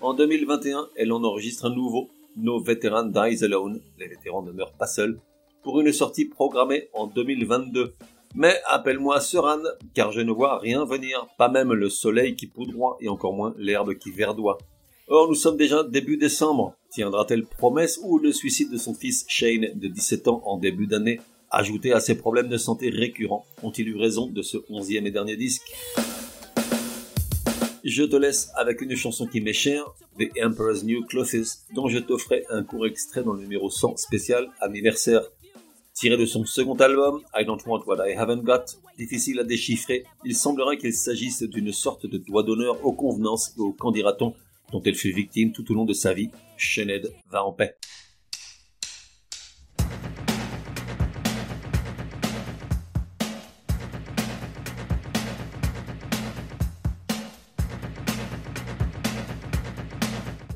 en 0.00 0.12
2021, 0.12 0.88
elle 0.96 1.12
en 1.12 1.22
enregistre 1.22 1.66
un 1.66 1.74
nouveau, 1.74 2.10
No 2.36 2.60
Veteran 2.60 3.04
Dies 3.04 3.44
Alone, 3.44 3.80
les 3.98 4.08
vétérans 4.08 4.42
ne 4.42 4.50
meurent 4.50 4.72
pas 4.72 4.88
seuls, 4.88 5.20
pour 5.62 5.80
une 5.80 5.92
sortie 5.92 6.24
programmée 6.24 6.88
en 6.94 7.06
2022. 7.06 7.94
Mais 8.34 8.60
appelle-moi 8.66 9.20
Seran, 9.20 9.62
car 9.94 10.10
je 10.10 10.20
ne 10.20 10.32
vois 10.32 10.58
rien 10.58 10.84
venir, 10.84 11.28
pas 11.38 11.48
même 11.48 11.72
le 11.72 11.88
soleil 11.88 12.34
qui 12.34 12.48
poudroie 12.48 12.96
et 13.00 13.08
encore 13.08 13.34
moins 13.34 13.54
l'herbe 13.56 13.94
qui 13.94 14.10
verdoie. 14.10 14.58
Or, 15.06 15.28
nous 15.28 15.36
sommes 15.36 15.56
déjà 15.56 15.84
début 15.84 16.16
décembre. 16.16 16.74
Tiendra-t-elle 16.90 17.46
promesse 17.46 18.00
ou 18.02 18.18
le 18.18 18.32
suicide 18.32 18.72
de 18.72 18.78
son 18.78 18.94
fils 18.94 19.24
Shane 19.28 19.68
de 19.74 19.86
17 19.86 20.26
ans 20.26 20.42
en 20.44 20.58
début 20.58 20.88
d'année, 20.88 21.20
ajouté 21.50 21.92
à 21.92 22.00
ses 22.00 22.16
problèmes 22.16 22.48
de 22.48 22.56
santé 22.56 22.90
récurrents, 22.90 23.46
ont-ils 23.62 23.88
eu 23.88 23.96
raison 23.96 24.26
de 24.26 24.42
ce 24.42 24.58
onzième 24.68 25.06
et 25.06 25.10
dernier 25.10 25.36
disque? 25.36 25.62
Je 27.84 28.02
te 28.02 28.16
laisse 28.16 28.50
avec 28.54 28.80
une 28.82 28.96
chanson 28.96 29.26
qui 29.26 29.40
m'est 29.40 29.52
chère, 29.52 29.84
The 30.18 30.28
Emperor's 30.42 30.84
New 30.84 31.04
Clothes, 31.06 31.64
dont 31.74 31.88
je 31.88 31.98
t'offrais 31.98 32.44
un 32.50 32.62
court 32.62 32.86
extrait 32.86 33.22
dans 33.22 33.32
le 33.32 33.40
numéro 33.40 33.70
100 33.70 33.96
spécial 33.96 34.48
anniversaire. 34.60 35.22
Tiré 35.94 36.16
de 36.16 36.26
son 36.26 36.44
second 36.44 36.76
album, 36.76 37.22
I 37.34 37.44
Don't 37.44 37.58
Want 37.66 37.82
What 37.86 38.08
I 38.08 38.14
Haven't 38.14 38.42
Got, 38.42 38.64
difficile 38.98 39.40
à 39.40 39.44
déchiffrer, 39.44 40.04
il 40.24 40.36
semblerait 40.36 40.78
qu'il 40.78 40.92
s'agisse 40.92 41.42
d'une 41.42 41.72
sorte 41.72 42.06
de 42.06 42.18
doigt 42.18 42.42
d'honneur 42.42 42.84
aux 42.84 42.92
convenances 42.92 43.54
et 43.56 43.60
aux 43.60 43.72
candidatons 43.72 44.34
dont 44.70 44.82
elle 44.84 44.94
fut 44.94 45.12
victime 45.12 45.52
tout 45.52 45.70
au 45.72 45.74
long 45.74 45.84
de 45.84 45.94
sa 45.94 46.12
vie. 46.12 46.30
Sinead 46.58 47.12
va 47.30 47.44
en 47.44 47.52
paix. 47.52 47.74